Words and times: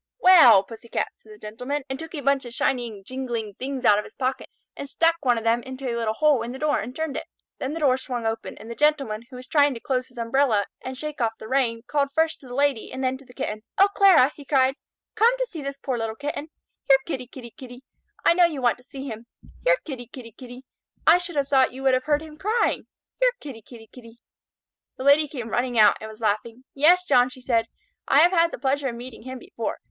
"Well, 0.17 0.63
Pussy 0.63 0.89
cat!" 0.89 1.09
said 1.17 1.31
the 1.31 1.37
Gentleman, 1.37 1.83
and 1.87 1.99
took 1.99 2.15
a 2.15 2.21
bunch 2.21 2.43
of 2.45 2.55
shining, 2.55 3.03
jingling 3.03 3.53
things 3.59 3.85
out 3.85 3.99
of 3.99 4.03
his 4.03 4.15
pocket 4.15 4.49
and 4.75 4.89
stuck 4.89 5.17
one 5.23 5.37
of 5.37 5.43
them 5.43 5.61
into 5.61 5.87
a 5.87 5.93
little 5.95 6.15
hole 6.15 6.41
in 6.41 6.51
the 6.51 6.57
door 6.57 6.79
and 6.79 6.95
turned 6.95 7.15
it. 7.15 7.27
Then 7.59 7.73
the 7.75 7.81
door 7.81 7.99
swung 7.99 8.25
open, 8.25 8.57
and 8.57 8.67
the 8.67 8.73
Gentleman, 8.73 9.27
who 9.29 9.35
was 9.35 9.45
trying 9.45 9.75
to 9.75 9.79
close 9.79 10.07
his 10.07 10.17
umbrella 10.17 10.65
and 10.81 10.97
shake 10.97 11.21
off 11.21 11.37
the 11.37 11.47
rain, 11.47 11.83
called 11.85 12.11
first 12.15 12.39
to 12.39 12.47
the 12.47 12.55
Lady 12.55 12.91
and 12.91 13.03
then 13.03 13.15
to 13.19 13.25
the 13.25 13.31
kitten. 13.35 13.61
"O 13.77 13.89
Clara!" 13.89 14.31
he 14.35 14.43
cried. 14.43 14.73
"Come 15.13 15.37
to 15.37 15.45
see 15.45 15.61
this 15.61 15.77
poor 15.77 15.99
little 15.99 16.15
Kitten. 16.15 16.49
Here 16.89 16.97
Kitty, 17.05 17.27
Kitty, 17.27 17.51
Kitty! 17.51 17.83
I 18.25 18.33
know 18.33 18.45
you 18.45 18.59
want 18.59 18.79
to 18.79 18.83
see 18.83 19.05
him. 19.07 19.27
Here 19.63 19.77
Kitty, 19.85 20.07
Kitty, 20.07 20.31
Kitty! 20.31 20.63
I 21.05 21.19
should 21.19 21.35
have 21.35 21.47
thought 21.47 21.73
you 21.73 21.83
would 21.83 21.93
have 21.93 22.05
heard 22.05 22.23
him 22.23 22.39
crying. 22.39 22.87
Here 23.19 23.33
Kitty, 23.39 23.61
Kitty, 23.61 23.87
Kitty!" 23.93 24.17
The 24.97 25.03
Lady 25.03 25.27
came 25.27 25.49
running 25.49 25.77
out 25.77 25.97
and 26.01 26.09
was 26.09 26.21
laughing. 26.21 26.63
"Yes, 26.73 27.03
John," 27.03 27.29
she 27.29 27.39
said, 27.41 27.67
"I 28.07 28.21
have 28.21 28.31
had 28.31 28.51
the 28.51 28.57
pleasure 28.57 28.87
of 28.87 28.95
meeting 28.95 29.21
him 29.21 29.37
before. 29.37 29.77